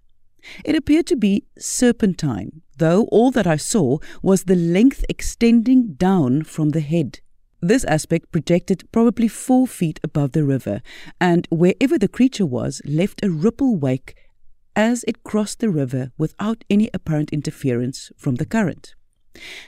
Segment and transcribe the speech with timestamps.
[0.64, 6.42] It appeared to be serpentine, though all that I saw was the length extending down
[6.42, 7.20] from the head.
[7.66, 10.82] This aspect projected probably four feet above the river,
[11.20, 14.14] and wherever the creature was, left a ripple wake
[14.76, 18.94] as it crossed the river without any apparent interference from the current.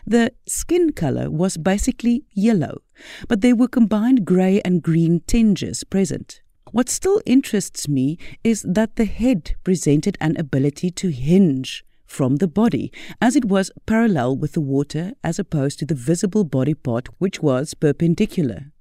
[0.07, 2.83] The skin color was basically yellow,
[3.27, 6.41] but there were combined grey and green tinges present.
[6.71, 12.49] What still interests me is that the head presented an ability to hinge from the
[12.49, 17.09] body, as it was parallel with the water as opposed to the visible body part,
[17.19, 18.73] which was perpendicular.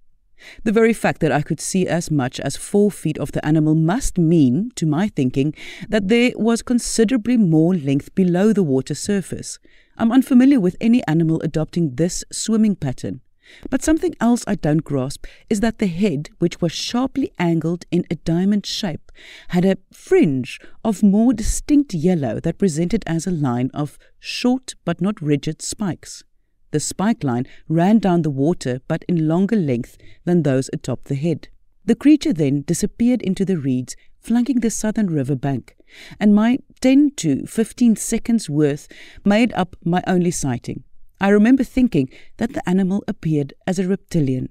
[0.64, 3.76] The very fact that I could see as much as four feet of the animal
[3.76, 5.54] must mean, to my thinking,
[5.90, 9.60] that there was considerably more length below the water surface.
[9.98, 13.22] I'm unfamiliar with any animal adopting this swimming pattern.
[13.70, 18.06] But something else I don't grasp is that the head, which was sharply angled in
[18.10, 19.12] a diamond shape,
[19.50, 25.02] had a fringe of more distinct yellow that presented as a line of short but
[25.02, 26.24] not rigid spikes.
[26.72, 31.16] The spike line ran down the water but in longer length than those atop the
[31.16, 31.48] head.
[31.86, 35.78] The creature then disappeared into the reeds flanking the southern river bank,
[36.20, 38.90] and my 10 to 15 seconds worth
[39.24, 40.84] made up my only sighting.
[41.20, 44.50] I remember thinking that the animal appeared as a reptilian.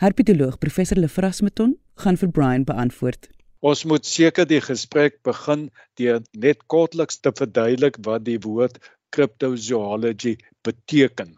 [0.00, 3.28] Herpetoloog professor Lefrasmeton gaan vir Brian beantwoord.
[3.60, 5.66] Ons moet seker die gesprek begin
[6.00, 8.78] deur net kortliks te verduidelik wat die woord
[9.10, 11.34] cryptozoology beteken.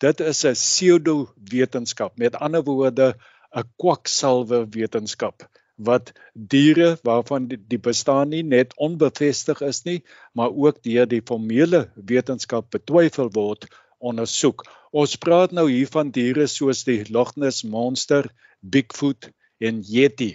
[0.00, 3.14] Dit is 'n pseudo-wetenskap, met ander woorde
[3.54, 5.44] 'n kwaksalwe wetenskap
[5.88, 10.00] wat diere waarvan die, die bestaan nie net onbevestig is nie,
[10.36, 13.68] maar ook deur die formele wetenskap betwyfel word
[13.98, 14.64] ondersoek.
[14.92, 18.28] Ons praat nou hier van diere soos die Loch Ness monster,
[18.60, 19.30] Bigfoot
[19.60, 20.34] en Yeti.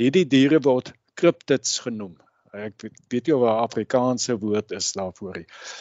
[0.00, 2.16] Hierdie diere word cryptids genoem.
[2.54, 5.40] Ek weet, weet jy wat Afrikaanse woord is daarvoor?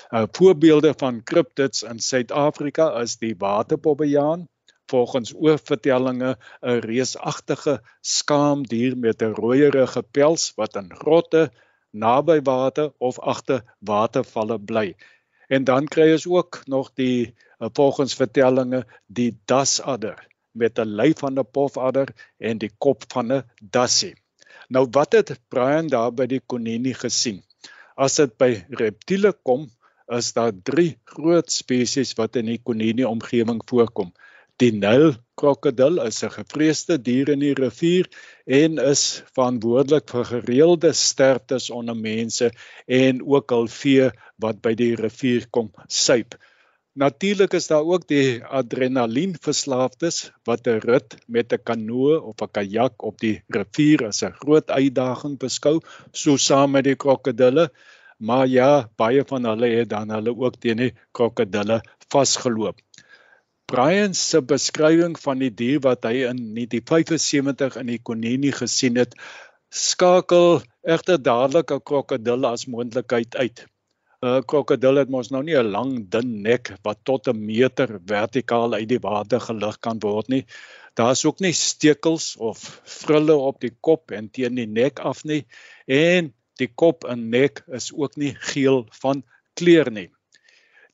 [0.10, 4.48] Uh voorbeelde van cryptids in Suid-Afrika is die waterpobbejaan,
[4.94, 11.52] volgens oorvertellinge 'n reusagtige skaamdier met 'n rooierige pels wat in grotte,
[11.92, 14.96] naby water of agter watervalle bly.
[15.48, 21.20] En dan kry ons ook nog die eh, volgens vertellinge die dasadder met 'n lyf
[21.20, 24.16] van 'n pofadder en die kop van 'n dassie.
[24.68, 27.44] Nou wat het Brian daar by die konini gesien?
[27.96, 29.70] As dit by reptiele kom,
[30.08, 34.14] is daar 3 groot spesies wat in die konini omgewing voorkom.
[34.62, 38.10] Die Nyl krokodil is 'n gevreesde dier in die rivier
[38.58, 42.52] en is verantwoordelik vir gereelde sterftes onder mense
[42.86, 44.12] en ook al vee
[44.46, 46.38] wat by die rivier kom suip.
[46.94, 52.54] Natuurlik is daar ook die adrenalien verslaafdes wat 'n rit met 'n kanoe of 'n
[52.60, 55.80] kajak op die rivier as 'n groot uitdaging beskou,
[56.12, 57.72] so saam met die krokodille.
[58.20, 61.82] Maar ja, baie van hulle het dan hulle ook teen die krokodille
[62.14, 62.78] vasgeloop.
[63.72, 69.16] Brian se beskrywing van die dier wat hy in 1975 in die Konini gesien het,
[69.74, 70.60] skakel
[70.96, 73.64] egter dadelik 'n krokodil as moontlikheid uit.
[74.24, 78.74] 'n Krokodil het mos nou nie 'n lang dun nek wat tot 'n meter vertikaal
[78.74, 80.46] uit die water gelig kan word nie.
[81.00, 85.46] Daar's ook nie stekels of frille op die kop en teen die nek af nie
[85.88, 89.24] en die kop en nek is ook nie geel van
[89.56, 90.10] kleur nie.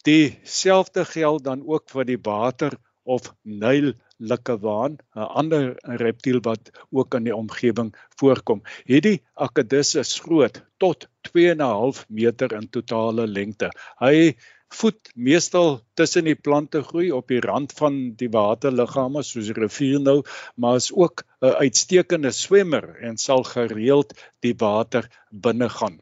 [0.07, 5.65] Dieselfde geld dan ook vir die water of Nyl likkewaan, 'n ander
[6.03, 8.61] reptiel wat ook in die omgewing voorkom.
[8.85, 13.71] Hierdie akedus is groot tot 2.5 meter in totale lengte.
[13.99, 14.35] Hy
[14.69, 19.99] voed meestal tussen die plante groei op die rand van die waterliggame soos die rivier
[20.03, 20.19] nou,
[20.55, 24.13] maar is ook 'n uitstekende swemmer en sal gereeld
[24.45, 25.99] die water binne gaan.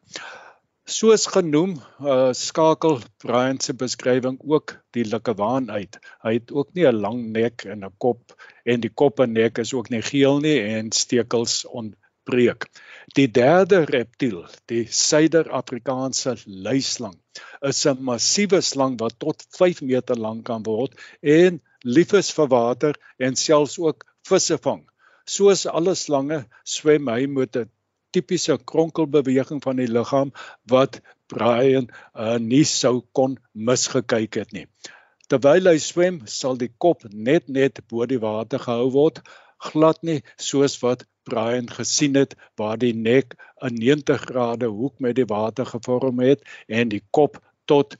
[0.87, 5.97] Soos genoem, uh, skakel Brian se beskrywing ook die likkewaan uit.
[6.23, 8.31] Hy het ook nie 'n lang nek en 'n kop
[8.63, 12.69] en die kop en nek is ook nie geel nie en stekels ontbreek.
[13.19, 17.19] Die derde reptiel, die Suider-Afrikaanse luislang,
[17.61, 22.47] is 'n massiewe slang wat tot 5 meter lank kan word en lief is vir
[22.47, 24.87] water en selfs ook visse vang.
[25.25, 27.69] Soos alle slange swem hy met 'n
[28.15, 30.31] tipiese kronkelbeweging van die liggaam
[30.71, 31.01] wat
[31.31, 34.67] Brian uh, nie sou kon misgekyk het nie.
[35.27, 39.19] Terwyl hy swem, sal die kop net net bo die water gehou word,
[39.71, 45.17] glad nie soos wat Brian gesien het waar die nek 'n 90 grade hoek met
[45.19, 47.97] die water gevorm het en die kop tot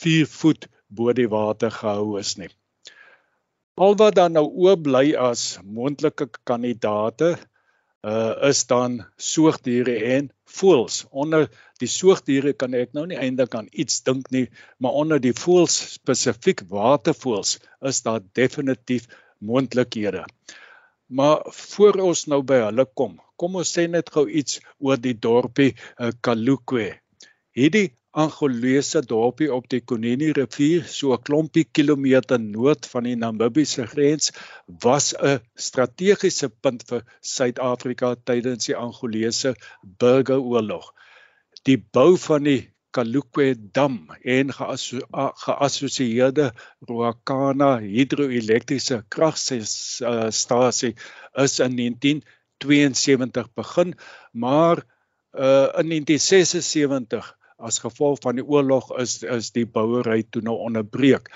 [0.00, 2.48] 4 voet bo die water gehou is nie.
[3.76, 7.36] Al wat dan nou oorbly as moontlike kandidate
[8.06, 11.04] uh is dan soogdiere en voëls.
[11.10, 11.48] Onder
[11.80, 14.46] die soogdiere kan ek nou nie eintlik aan iets dink nie,
[14.78, 17.58] maar onder die voëls spesifiek watervoëls
[17.92, 19.08] is daar definitief
[19.38, 20.24] moontlikhede.
[21.10, 25.16] Maar voor ons nou by hulle kom, kom ons sê net gou iets oor die
[25.16, 26.92] dorpie uh, Kalukwe.
[27.56, 33.86] Hierdie Angolese dorpie op die Kunini rivier, so 'n klompie kilometer noord van die Namibiese
[33.86, 34.32] grens,
[34.66, 40.92] was 'n strategiese punt vir Suid-Afrika tydens die Angolese burgeroorlog.
[41.62, 46.52] Die bou van die Kalukwe dam en geassosieerde
[46.88, 50.94] Ruakana hidroelektriese kragstasie
[51.44, 53.94] is in 1972 begin,
[54.32, 54.82] maar
[55.32, 61.30] uh, in 1976 as gevolg van die oorlog is is die bouery toe nou onderbreek.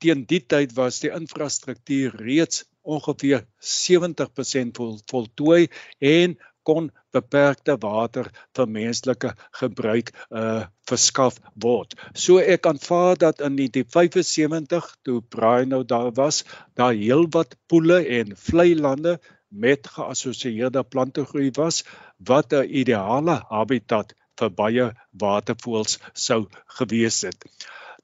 [0.00, 5.68] Teen die tyd was die infrastruktuur reeds ongeveer 70% vol, voltooi
[6.00, 11.94] en kon beperkte water vir menslike gebruik uh verskaf word.
[12.12, 16.42] So ek aanvaar dat in 1975 toe Brian nou daar was,
[16.76, 19.16] daar heelwat poele en vlei lande
[19.48, 21.84] met geassosieerde plantegroei was
[22.30, 24.90] wat 'n ideale habitat vir baie
[25.24, 26.40] watervoëls sou
[26.78, 27.48] gewees het.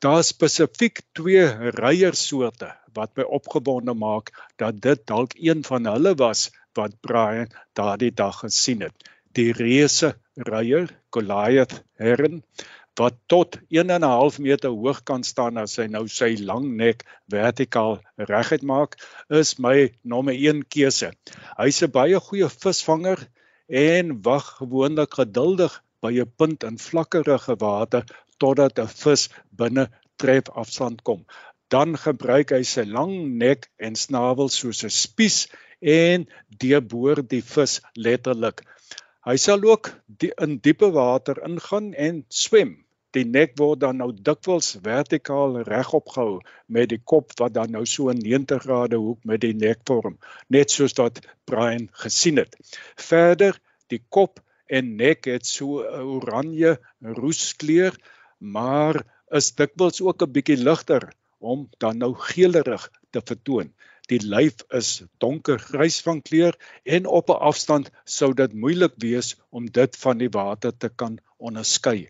[0.01, 1.45] Daar spesifiek twee
[1.77, 4.33] reiersoorte wat my opgewonde maak
[4.63, 6.49] dat dit dalk een van hulle was
[6.79, 8.95] wat Brian daardie dag gesien het.
[9.37, 12.43] Die reuse ruier, Goliath heron
[13.01, 18.01] wat tot 1.5 meter hoog kan staan as hy nou sy lang nek vertikaal
[18.31, 18.97] reguit maak,
[19.29, 21.13] is my nommer 1 keuse.
[21.57, 23.23] Hy's 'n baie goeie visvanger
[23.85, 28.05] en wag gewoonlik geduldig by 'n punt in vlakkerige water
[28.39, 29.29] totdat 'n vis
[29.63, 29.87] binne
[30.17, 31.25] tref afstand kom.
[31.69, 35.39] Dan gebruik hy sy lang nek en snavel soos 'n spies
[35.81, 36.29] en
[36.63, 38.65] deurboor die vis letterlik.
[39.29, 42.79] Hy sal ook die, in diepe water ingaan en swem.
[43.13, 46.39] Die nek word dan nou dikwels vertikaal regop gehou
[46.69, 50.19] met die kop wat dan nou so 'n 90 grade hoek met die nek vorm,
[50.49, 52.57] net soos wat Brian gesien het.
[52.97, 53.59] Verder,
[53.89, 54.41] die kop
[54.79, 56.73] en nek het so 'n oranje
[57.21, 57.97] roeskleur,
[58.39, 59.03] maar
[59.39, 61.05] is dikwels ook 'n bietjie ligter
[61.39, 63.73] om dan nou geelerig te vertoon.
[64.11, 69.67] Die lyf is donkergrys van kleur en op 'n afstand sou dit moeilik wees om
[69.81, 72.09] dit van die water te kan onderskei.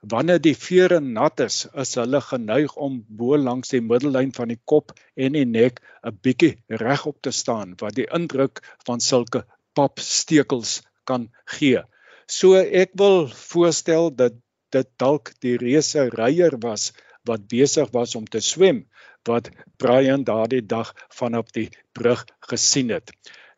[0.00, 4.60] Wanneer die vere nat is, is hulle geneig om bo langs die middellyn van die
[4.64, 10.80] kop en die nek 'n bietjie regop te staan wat die indruk van sulke papstekels
[11.10, 11.82] kan gee.
[12.30, 14.38] So ek wil voorstel dat
[14.74, 16.90] dit dalk die reuse reier was
[17.28, 18.84] wat besig was om te swem
[19.28, 19.50] wat
[19.82, 23.10] Brian daardie dag vanop die brug gesien het.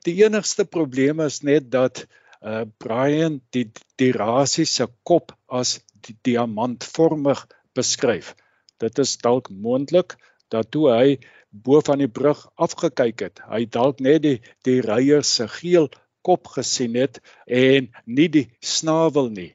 [0.03, 2.07] Die enigste probleem is net dat
[2.43, 3.69] uh Brian die
[4.03, 7.45] die rasie se kop as die diamantvormig
[7.77, 8.35] beskryf.
[8.83, 10.17] Dit is dalk moontlik
[10.51, 11.19] dat toe hy
[11.53, 15.87] bo van die brug afgekyk het, hy dalk net die die reier se geel
[16.23, 19.53] kop gesien het en nie die snavel nie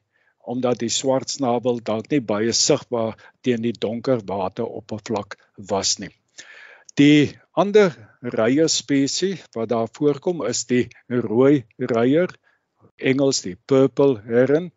[0.48, 5.36] omdat die swart snabel dalk nie baie sigbaar teen die donker wateroppervlak
[5.70, 6.08] was nie.
[6.96, 7.92] Die ander
[8.34, 12.32] reier spesies wat daar voorkom is die rooi reier,
[12.98, 14.70] Engels die purple heron.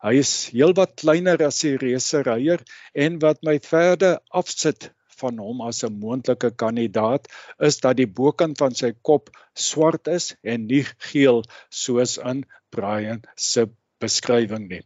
[0.00, 2.62] Hy is heelwat kleiner as die reuse reier
[2.94, 4.92] en wat my verder afsit
[5.22, 7.28] van hom as 'n moontlike kandidaat
[7.68, 9.30] is dat die bokant van sy kop
[9.68, 11.42] swart is en nie geel
[11.82, 13.66] soos in Brian se
[14.00, 14.82] beskrywing nie.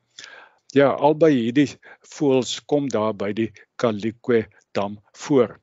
[0.73, 1.69] Ja, albei hierdie
[2.15, 5.59] voëls kom daar by die Kalikwe dam voor.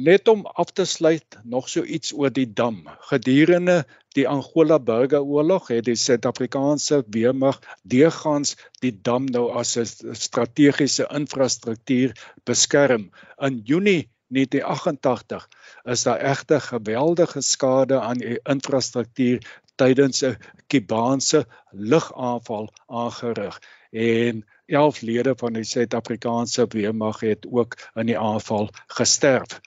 [0.00, 2.76] Net om af te sluit nog so iets oor die dam.
[3.08, 3.74] Gedurende
[4.16, 12.16] die Angola Burgeroorlog het die Suid-Afrikaanse weermag deurgangs die dam nou as 'n strategiese infrastruktuur
[12.48, 13.10] beskerm.
[13.48, 15.48] In Junie 1988
[15.84, 19.44] is daar egter geweldige skade aan die infrastruktuur
[19.76, 28.06] tydens 'n Kubaanse lugaanval aangerig en 11 lede van die Suid-Afrikaanse weermag het ook in
[28.06, 29.60] die aanval gesterf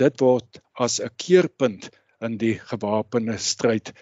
[0.00, 1.90] dit word as 'n keerpunt
[2.20, 3.92] in die gewapende stryd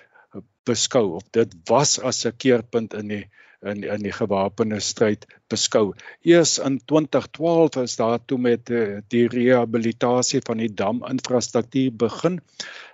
[0.68, 3.24] beskou of dit was as 'n keerpunt in die
[3.62, 5.92] in in die gewapende stryd beskou.
[6.22, 12.38] Eers in 2012 is daar toe met die, die rehabilitasie van die daminfrastruktuur begin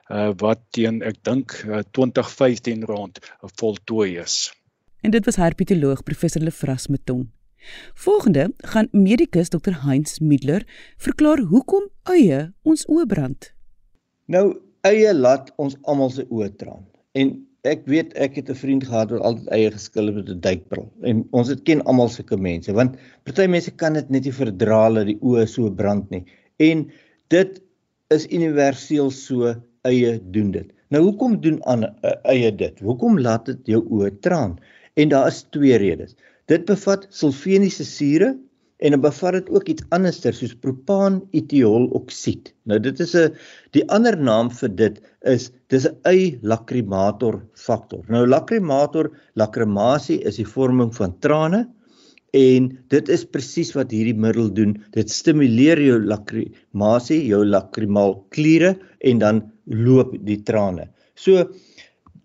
[0.08, 3.20] uh, wat teen ek dink uh, 2015 rond
[3.61, 4.52] voltooi is.
[5.04, 7.33] En dit was herpetoloog professor Lefras Meton.
[7.94, 10.66] Volgende gaan medikus Dr Heinz Middler
[10.99, 13.50] verklaar hoekom eie ons oë brand.
[14.26, 14.47] Nou
[14.88, 16.85] eie laat ons almal se oë traan.
[17.16, 20.40] En ek weet ek het 'n vriend gehad wat altyd eie geskil het met 'n
[20.40, 20.88] duikbril.
[21.02, 24.88] En ons het ken almal sulke mense want party mense kan dit net nie verdra
[24.92, 26.25] dat die oë so brand nie.
[26.59, 26.90] En
[27.28, 27.62] dit
[28.11, 30.68] is universeel so eie doen dit.
[30.88, 31.85] Nou hoekom doen aan
[32.25, 32.80] eie dit?
[32.80, 34.59] Hoekom laat dit jou oë traan?
[34.94, 36.14] En daar is twee redes.
[36.50, 38.34] Dit bevat sulfeniese sure
[38.84, 42.50] en dan bevat dit ook iets anderster soos propaanetiooloksied.
[42.68, 43.32] Nou dit is 'n
[43.72, 48.04] die ander naam vir dit is dis 'n eilakrimator faktor.
[48.08, 51.66] Nou lakrimator lakrimasie is die vorming van trane
[52.34, 54.76] en dit is presies wat hierdie middel doen.
[54.92, 60.88] Dit stimuleer jou lakrimasie, jou lakrimaal kliere en dan loop die trane.
[61.14, 61.48] So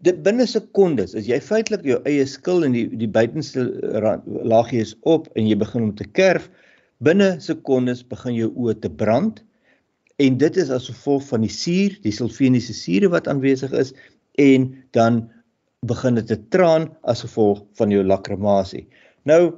[0.08, 3.66] dit binne sekondes as jy feitelik jou eie skil in die die buitenste
[4.26, 6.50] laagie is op en jy begin om te kerf.
[7.04, 9.42] Binne sekondes begin jou oë te brand
[10.20, 13.94] en dit is as gevolg van die suur die sulfeniese sure wat aanwesig is
[14.40, 15.24] en dan
[15.88, 18.86] begin dit te traan as gevolg van jou lakramasie
[19.28, 19.56] nou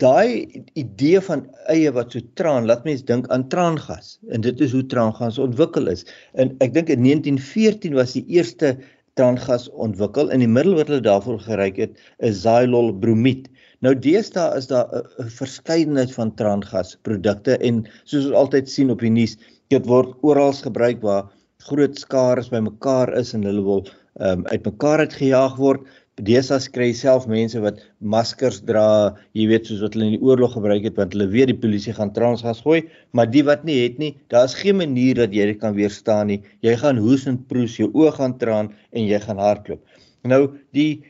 [0.00, 4.72] daai idee van eie wat so traan laat mense dink aan traangas en dit is
[4.76, 6.06] hoe traangas ontwikkel is.
[6.40, 8.78] En ek dink in 1914 was die eerste
[9.20, 13.50] traangas ontwikkel en die middel wat hulle daarvoor geryk het is xylol bromied.
[13.84, 19.00] Nou deesdae is daar 'n verskeidenheid van traangas produkte en soos ons altyd sien op
[19.04, 19.36] die nuus,
[19.68, 21.28] dit word oral gebruik waar
[21.68, 23.84] groot skares bymekaar is en hulle wil
[24.20, 25.84] um, uitmekaar uitgejaag word.
[26.26, 30.52] Deesdae kry self mense wat maskers dra, jy weet soos wat hulle in die oorlog
[30.56, 32.82] gebruik het want hulle weet die polisie gaan transgas gooi,
[33.16, 36.28] maar die wat nie het nie, daar is geen manier dat jy dit kan weerstaan
[36.32, 36.40] nie.
[36.66, 39.80] Jy gaan hoes en proes, jou oë gaan traan en jy gaan hardloop.
[40.28, 40.42] Nou
[40.76, 41.02] die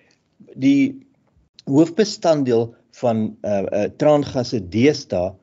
[0.59, 0.95] die
[1.71, 5.35] hoofbestanddeel van uh, uh traangasse deesdae,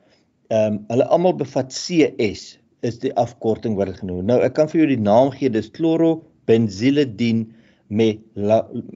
[0.48, 2.56] ehm um, hulle almal bevat CS
[2.86, 4.24] is die afkorting wat dit genoem.
[4.28, 7.46] Nou ek kan vir jou die naam gee, dis chlorobenziledien
[7.88, 8.18] met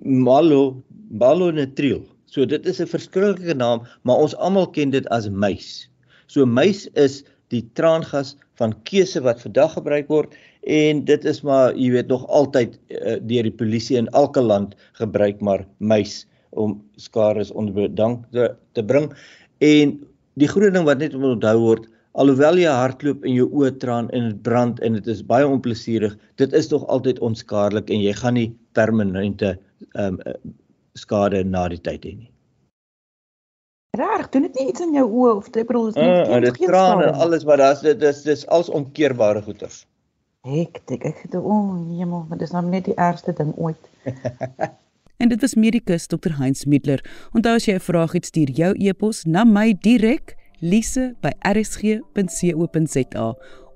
[0.03, 2.03] malo malonitril.
[2.27, 5.89] So dit is 'n verskriklike naam, maar ons almal ken dit as muis.
[6.27, 10.37] So muis is die traangas van keuse wat vandag gebruik word
[10.73, 14.77] en dit is maar jy weet nog altyd uh, deur die polisie in elke land
[15.01, 19.11] gebruik maar muis om skare onder bedank te, te bring
[19.61, 19.97] en
[20.41, 24.28] die groot ding wat net onthou word alhoewel jy hardloop en jou oë traan en
[24.31, 28.37] dit brand en dit is baie onplesierig, dit is tog altyd onskaarlik en jy gaan
[28.40, 29.57] nie permanente
[29.95, 30.50] ehm um,
[30.92, 32.28] skade na die tyd hê nie.
[33.97, 36.69] Reg, doen dit nie iets in jou oë of ek bedoel is net uh, geen
[36.69, 39.87] trane, alles wat daar's dit is dis als omkeerbare goeters.
[40.45, 43.88] Ek dink ek het o, oh, jemma, maar dis nou net die ergste ding ooit.
[45.23, 47.00] en dit was medikus Dr Heinz Middler.
[47.33, 53.26] Onthou as jy 'n vraag het, stuur jou e-pos na my direk lise@rsg.co.za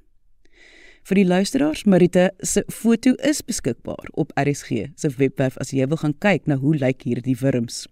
[1.03, 5.97] Vir die luisteraars, Marita se foto is beskikbaar op RSG se webwerf as jy wil
[5.97, 7.89] gaan kyk na hoe lyk hierdie wurms.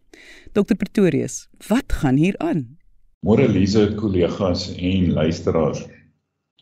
[0.53, 2.79] Dr Pretorius, wat gaan hier aan?
[3.27, 5.87] Môre Lise, kollegas en luisteraars.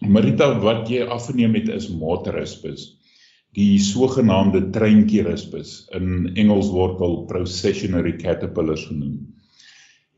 [0.00, 2.97] Marita, wat jy afgeneem het is Motorispus
[3.58, 9.16] die sogenaamde treintjie-rispus in Engels word al processionary caterpillars genoem.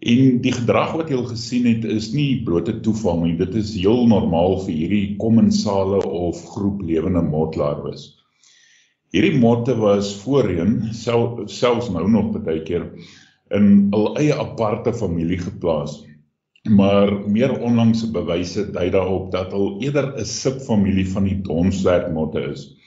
[0.00, 3.72] En die gedrag wat jy al gesien het is nie blote toeval nie, dit is
[3.76, 8.06] heel normaal vir hierdie kommensale of groep lewende motlarwes.
[9.12, 12.86] Hierdie motte was voorheen sel, selfs nou nog baie keer
[13.56, 15.98] in 'n eie aparte familie geplaas
[16.68, 22.79] maar meer onlangse bewyse dui daarop dat hulle eerder 'n subfamilie van die donswerkmotte is.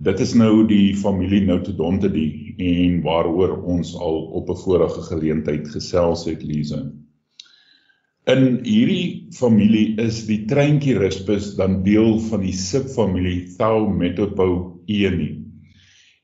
[0.00, 6.24] Dit is nou die familie Notodontidae en waaroor ons al op 'n vorige geleentheid gesels
[6.24, 6.78] het Lize.
[8.24, 15.30] In hierdie familie is die treintjie Rispus dan deel van die subfamilie Thaumetophoeini.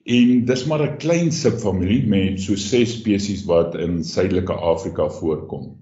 [0.05, 5.77] En dis maar 'n klein subfamilie met so 6 spesies wat in Suidelike Afrika voorkom.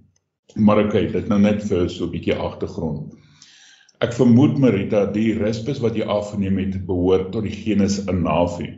[0.54, 3.14] Maar okay, dit nou net vir so 'n bietjie agtergrond.
[4.02, 8.72] Ek vermoed Marita die rispus wat jy afgeneem het behoort tot die genus Anafi.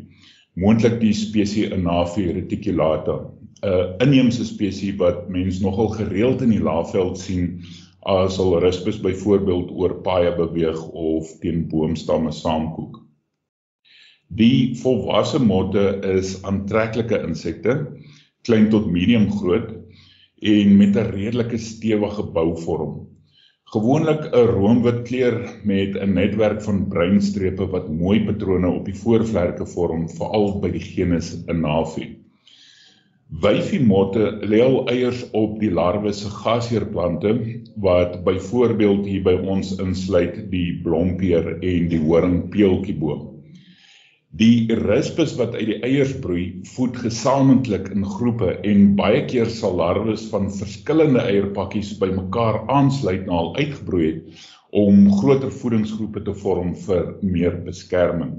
[0.60, 3.16] Moontlik die spesies Anafi reticulata,
[3.64, 7.62] 'n inheemse spesies wat mens nogal gereeld in die laafveld sien
[8.04, 13.00] as hul rispus byvoorbeeld oor paaie beweeg of teen boomstamme saamkoek.
[14.28, 17.86] Die volwasse motte is aantreklike insekte,
[18.44, 19.72] klein tot medium groot
[20.42, 23.15] en met 'n redelike stewige bouvorm.
[23.74, 28.94] Gewoonlik 'n roomwit kleur met 'n netwerk van bruin strepe wat mooi patrone op die
[28.94, 32.06] voorvlerke vorm, veral by die genus Anafi.
[33.42, 37.34] Wyfie motte lê al eiers op die larwe se gasheerplante
[37.88, 43.35] wat byvoorbeeld hier by ons insluit die blompeer en die horingpeeltjieboom.
[44.36, 46.42] Die rispus wat uit die eiers broei,
[46.74, 53.38] voed gesamentlik in groepe en baie keer sal larwes van verskillende eierpakkies bymekaar aansluit na
[53.38, 54.44] al uitgebroei het
[54.76, 58.36] om groter voedingsgroepe te vorm vir meer beskerming.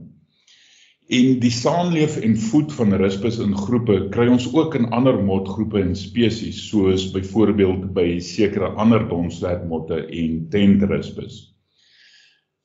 [1.07, 5.81] En die saamleef en voed van rispus in groepe kry ons ook in ander motgroepe
[5.81, 11.56] en spesies soos byvoorbeeld by sekere ander donswerkmotte en tentrispus.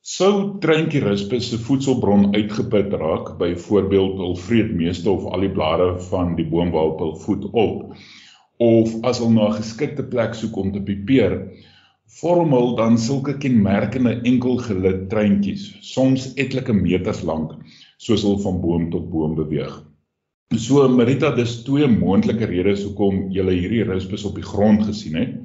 [0.03, 6.33] Sou Tranquilus se voedselbron uitgeput raak, byvoorbeeld hul vreet meeste of al die blare van
[6.35, 7.93] die boom waarop hulle voed op,
[8.65, 11.37] of as hulle na 'n geskikte plek soek om te pipeer,
[12.19, 17.55] vorm hulle dan sulke kenmerkende enkelgelid treintjies, soms etlike meters lank,
[17.97, 19.81] soos hulle van boom tot boom beweeg.
[20.57, 25.39] So Marita, dis twee moontlike redes hoekom jy hierdie rispus op die grond gesien het.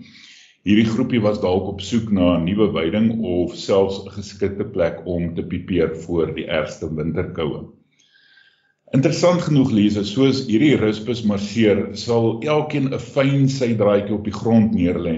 [0.68, 4.98] Hierdie groepie was dalk op soek na 'n nuwe weiding of selfs 'n geskikte plek
[5.06, 7.60] om te pipeer voor die ergste winterkoue.
[8.92, 14.36] Interessant genoeg lees as soos hierdie rispus marseer, sal elkeen 'n fyn sydraadjie op die
[14.40, 15.16] grond neerlê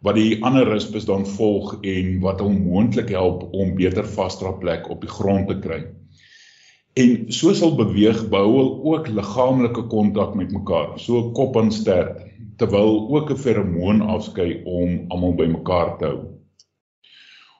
[0.00, 4.88] wat die ander rispus dan volg en wat hom moontlik help om beter vasdra plek
[4.88, 5.82] op die grond te kry.
[6.96, 12.22] En soos hulle beweeg, bou hulle ook liggaamlike kontak met mekaar, so kop aan stert
[12.56, 16.20] terwyl ook 'n feromoon afskei om almal bymekaar te hou.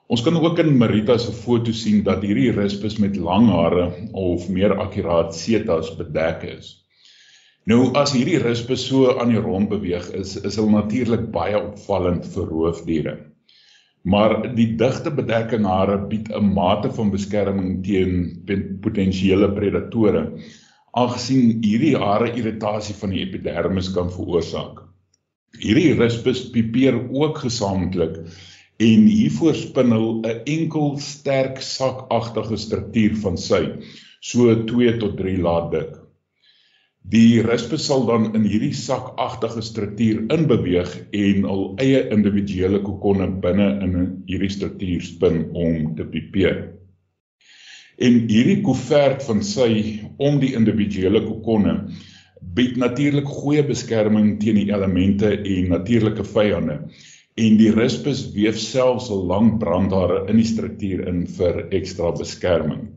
[0.07, 4.49] Ons kan ook in Marita se foto sien dat hierdie rispus met lang hare of
[4.49, 6.73] meer akkuraat setas bedek is.
[7.65, 12.25] Nou as hierdie rispus so aan die rond beweeg is, is hulle natuurlik baie opvallend
[12.25, 13.17] vir roofdiere.
[14.07, 18.13] Maar die digte bedekking hare bied 'n mate van beskerming teen
[18.81, 20.23] potensiële predatore
[20.97, 24.81] aangesien hierdie hare irritasie van die epidermis kan veroorsaak.
[25.59, 28.17] Hierdie rispus pipeer ook gesamentlik
[28.87, 33.63] en hiervoor spin hulle 'n enkel sterk sakagtige struktuur van sy,
[34.21, 36.06] so 2 tot 3 laat dik.
[37.07, 43.67] Die rispus sal dan in hierdie sakagtige struktuur inbeweeg en hul eie individuele kokonne binne
[43.85, 43.93] in
[44.27, 46.57] hierdie struktuur spin om te pipeer.
[48.03, 49.69] En hierdie koevert van sy
[50.19, 51.77] om die individuele kokonne
[52.59, 56.81] bied natuurlik goeie beskerming teen die elemente en natuurlike vyande
[57.37, 62.96] en die rispus weef selfs 'n lang brandhare in die struktuur in vir ekstra beskerming.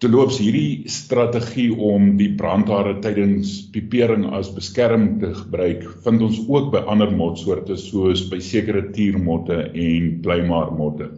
[0.00, 6.70] Terloops hierdie strategie om die brandhare tydens pipering as beskerming te gebruik, vind ons ook
[6.72, 11.10] by ander motsoorte soos by sekere tiermotte en pluimaarmotte.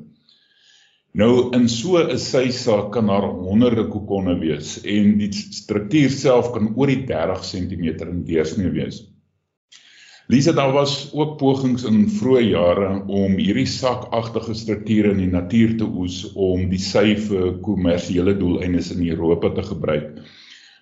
[1.15, 6.73] Nou in so 'n sysaak kan daar honderde kokonne wees en die struktuur self kan
[6.75, 9.05] oor die 30 cm in deursnee wees.
[10.31, 15.75] Lisa daar was ook pogings in vroeë jare om hierdie sakagtige strukture in die natuur
[15.81, 20.23] te oes om die sy vir kommersiële doeleindes in Europa te gebruik.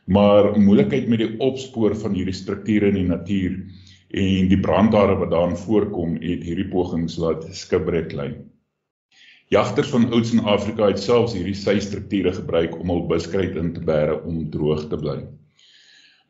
[0.04, 3.56] Maar moeilikheid met die opspoor van hierdie strukture in die natuur
[4.10, 8.30] en die brandhare wat daarin voorkom het hierdie pogings laat skibreek lei.
[9.50, 13.82] Jagters van ouds in Afrika het selfs hierdie sy-strukture gebruik om hul buskruit in te
[13.82, 15.22] bære om droog te bly.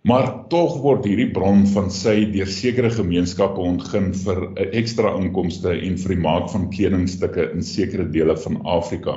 [0.01, 5.75] Maar tog word hierdie bron van sy deur sekere gemeenskappe ontgin vir 'n ekstra inkomste
[5.77, 9.17] en vir die maak van kledingstukke in sekere dele van Afrika.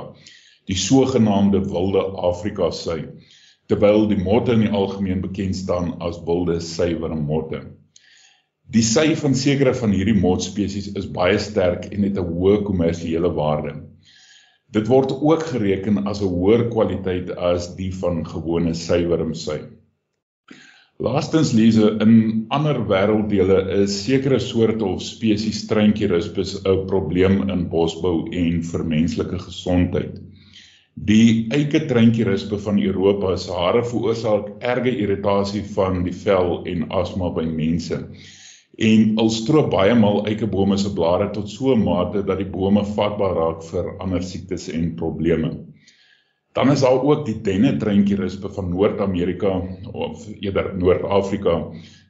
[0.68, 2.98] Die sogenaamde wilde Afrika sy,
[3.66, 7.62] terwyl die motte in die algemeen bekend staan as wilde suiwermotte.
[8.68, 13.32] Die sy van sekere van hierdie motspesies is baie sterk en het 'n hoë kommersiële
[13.32, 13.74] waarde.
[14.70, 19.58] Dit word ook gereken as 'n hoër kwaliteit as die van gewone suiwermsy.
[21.02, 28.28] Laastens lees in ander wêrelddele is sekere soorte of spesies struintjierispus 'n probleem in bosbou
[28.42, 30.20] en vir menslike gesondheid.
[30.94, 37.30] Die eike struintjierispe van Europa se hare veroorsaak erge irritasie van die vel en asma
[37.40, 37.98] by mense.
[38.78, 42.84] En al stroop baie maal eikebome se blare tot so 'n mate dat die bome
[42.94, 45.56] vatbaar raak vir ander siektes en probleme.
[46.54, 49.56] Dan is daar ook die dennetreintjierispe van Noord-Amerika
[49.90, 51.56] of eerder Noord-Afrika,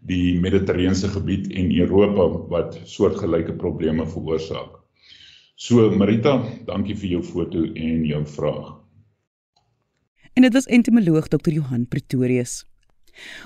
[0.05, 4.83] die Mediterrane gebied en Europa wat soortgelyke probleme veroorsaak.
[5.57, 8.75] So Marita, dankie vir jou foto en jou vraag.
[10.35, 11.53] En dit was entomoloog Dr.
[11.55, 12.65] Johan Pretorius.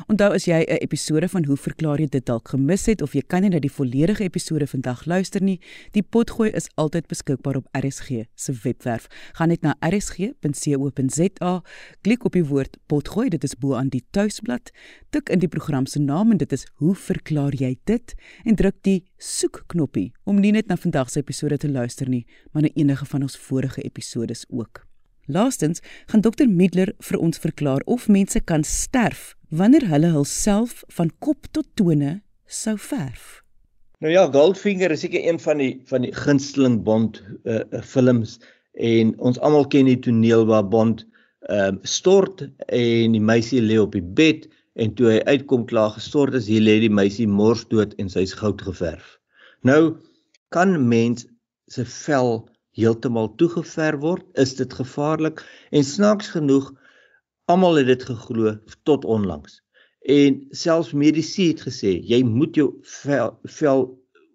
[0.09, 3.23] Onthou as jy 'n episode van Hoe verklaar jy dit dalk gemis het of jy
[3.27, 5.61] kan nie na die volledige episode vandag luister nie,
[5.93, 9.07] die potgooi is altyd beskikbaar op RSG se webwerf.
[9.33, 11.63] Gaan net na rsg.co.za,
[12.03, 14.71] klik op die woord potgooi, dit is bo aan die tuisblad,
[15.11, 18.77] tik in die program se naam en dit is Hoe verklaar jy dit en druk
[18.83, 22.75] die soek knoppie om nie net na vandag se episode te luister nie, maar na
[22.75, 24.88] enige van ons vorige episodes ook.
[25.29, 31.11] Laastens gaan dokter Middler vir ons verklaar of mense kan sterf wanneer hulle hulself van
[31.19, 33.43] kop tot tone sou verf.
[34.01, 38.39] Nou ja, Goldfinger is seker een van die van die gunsteling Bond uh, films
[38.79, 41.05] en ons almal ken die toneel waar Bond
[41.49, 45.91] ehm uh, stort en die meisie lê op die bed en toe hy uitkom klaar
[45.97, 49.17] gestort is, hier lê die meisie mors dood en sy's goud geverf.
[49.67, 49.99] Nou
[50.55, 51.27] kan mens
[51.69, 52.47] se vel
[52.79, 55.43] heeltemal toegeverf word, is dit gevaarlik
[55.75, 56.71] en snaaks genoeg
[57.51, 58.55] almal het dit geglo
[58.89, 59.61] tot onlangs.
[60.09, 62.69] En selfs medisy het gesê jy moet jou
[63.03, 63.87] vel, vel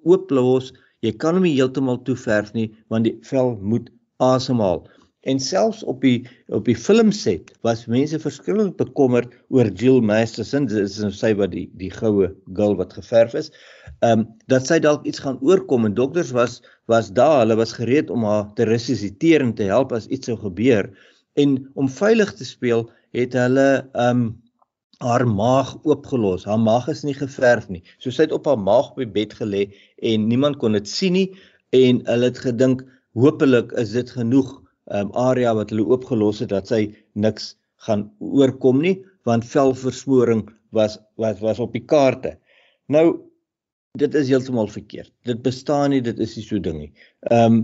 [0.04, 3.90] ooplos, jy kan hom nie heeltemal toeverf nie want die vel moet
[4.24, 4.84] asemhaal.
[5.24, 10.84] En selfs op die op die filmset was mense verskriklik bekommerd oor Jill Masterson, dit
[10.84, 13.52] is nou sy wat die die goue girl wat geverf is.
[14.02, 16.60] Ehm um, dat sy dalk iets gaan oorkom en dokters was
[16.92, 20.36] was daar, hulle was gereed om haar te resusciteer en te help as iets sou
[20.42, 20.92] gebeur.
[21.40, 24.26] En om veilig te speel, het hulle ehm um,
[25.04, 26.46] haar maag oopgelos.
[26.48, 27.82] Haar maag is nie geverf nie.
[28.00, 29.66] So sy het op haar maag op die bed gelê
[30.00, 31.30] en niemand kon dit sien nie
[31.76, 32.86] en hulle het gedink
[33.20, 37.54] hopelik is dit genoeg um, area wat hulle oopgelos het dat sy niks
[37.88, 42.36] gaan oorkom nie want velversmoring was was was op die kaarte.
[42.92, 43.22] Nou
[44.00, 45.12] dit is heeltemal verkeerd.
[45.24, 46.92] Dit bestaan nie, dit is nie so ding nie.
[47.32, 47.64] Ehm um,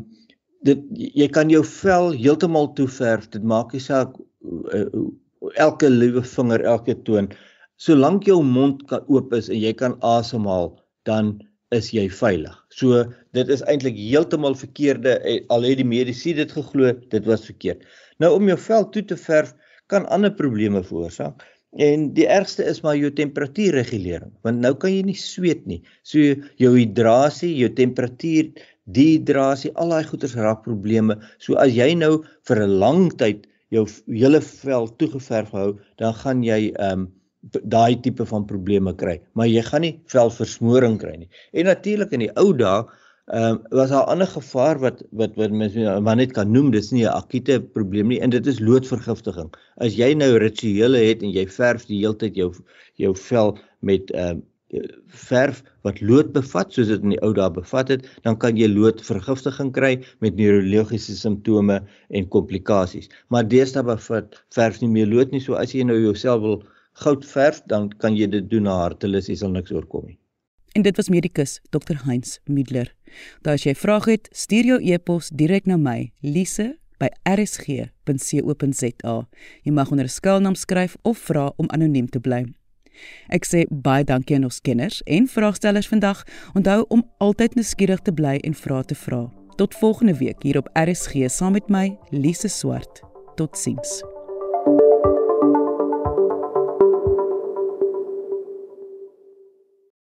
[0.68, 3.30] dit jy kan jou vel heeltemal toeverf.
[3.32, 4.18] Dit maak nie saak
[4.76, 4.88] uh,
[5.56, 7.30] elke liewe vinger, elke toon.
[7.80, 10.74] Solank jou mond kan oop is en jy kan asemhaal,
[11.08, 11.38] dan
[11.76, 12.56] is jy veilig.
[12.74, 13.04] So
[13.38, 17.86] dit is eintlik heeltemal verkeerde eh, al het die medisy dit geglo, dit was verkeerd.
[18.20, 19.54] Nou om jou vel toe te verf
[19.90, 21.46] kan ander probleme veroorsaak.
[21.78, 25.84] En die ergste is maar jou temperatuurregulering, want nou kan jy nie sweet nie.
[26.02, 28.50] So jou hidrasie, jou temperatuur,
[28.90, 31.20] dehydrasie, al daai goeters raak probleme.
[31.38, 36.42] So as jy nou vir 'n lang tyd jou hele vel toegeverf hou, dan gaan
[36.44, 37.08] jy ehm um,
[37.42, 41.30] daai tipe van probleme kry, maar jy gaan nie velversmoring kry nie.
[41.54, 42.84] En natuurlik in die ou dae
[43.30, 46.72] ehm um, was daar 'n ander gevaar wat wat wat mens maar net kan noem,
[46.72, 49.54] dis nie 'n akute probleem nie en dit is loodvergiftiging.
[49.78, 52.54] As jy nou rituele het en jy verf die hele tyd jou
[52.96, 54.44] jou vel met ehm um,
[55.08, 58.68] verf wat lood bevat soos dit in die ou dae bevat het, dan kan jy
[58.70, 63.10] loodvergiftiging kry met neurologiese simptome en komplikasies.
[63.30, 66.64] Maar deesdae bevat verf nie meer lood nie, so as jy nou jouself wil
[67.04, 70.18] goud verf, dan kan jy dit doen na hartelus, jy sal niks oorkom nie.
[70.78, 72.94] En dit was medikus Dr Heinz Middler.
[73.42, 79.16] Daar as jy vrae het, stuur jou e-pos direk na my, Lise by rsg.co.za.
[79.64, 82.46] Jy mag onder 'n skuilnaam skryf of vra om anoniem te bly.
[83.30, 86.24] Ek sê baie dankie aan ons kenners en vraagstellers vandag.
[86.54, 89.32] Onthou om altyd nuuskierig te bly en vrae te vra.
[89.56, 93.04] Tot volgende week hier op RSG saam met my, Lise Swart.
[93.36, 94.19] Totsiens.